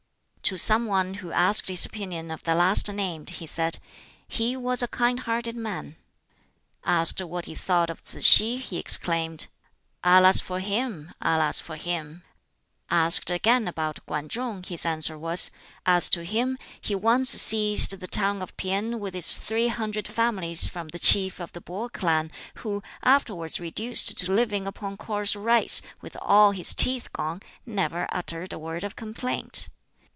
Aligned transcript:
To 0.45 0.57
some 0.57 0.85
one 0.85 1.13
who 1.13 1.31
asked 1.31 1.69
his 1.69 1.85
opinion 1.85 2.29
of 2.29 2.43
the 2.43 2.53
last 2.53 2.91
named, 2.91 3.29
he 3.29 3.47
said, 3.47 3.79
"He 4.27 4.57
was 4.57 4.83
a 4.83 4.87
kind 4.89 5.21
hearted 5.21 5.55
man." 5.55 5.95
Asked 6.83 7.21
what 7.21 7.45
he 7.45 7.55
thought 7.55 7.89
of 7.89 8.03
Tsz 8.03 8.27
si, 8.27 8.57
he 8.57 8.77
exclaimed, 8.77 9.47
"Alas 10.03 10.41
for 10.41 10.59
him! 10.59 11.13
alas 11.21 11.61
for 11.61 11.77
him!" 11.77 12.23
Asked 12.89 13.29
again 13.31 13.65
about 13.65 14.05
Kwan 14.05 14.27
Chung, 14.27 14.63
his 14.63 14.85
answer 14.85 15.17
was, 15.17 15.51
"As 15.85 16.09
to 16.09 16.25
him, 16.25 16.57
he 16.81 16.95
once 16.95 17.29
seized 17.29 17.97
the 18.01 18.07
town 18.07 18.41
of 18.41 18.57
P'in 18.57 18.99
with 18.99 19.15
its 19.15 19.37
three 19.37 19.69
hundred 19.69 20.05
families 20.05 20.67
from 20.67 20.89
the 20.89 20.99
Chief 20.99 21.39
of 21.39 21.53
the 21.53 21.61
Pih 21.61 21.93
clan, 21.93 22.29
who, 22.55 22.83
afterwards 23.03 23.61
reduced 23.61 24.17
to 24.17 24.29
living 24.33 24.67
upon 24.67 24.97
coarse 24.97 25.33
rice, 25.33 25.81
with 26.01 26.17
all 26.21 26.51
his 26.51 26.73
teeth 26.73 27.13
gone, 27.13 27.41
never 27.65 28.05
uttered 28.11 28.51
a 28.51 28.59
word 28.59 28.83
of 28.83 28.97
complaint." 28.97 29.69